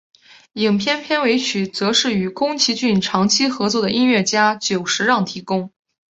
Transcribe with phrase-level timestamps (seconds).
[0.53, 5.71] 影片片尾曲则是与宫崎骏长期合作的音乐家久石让提供。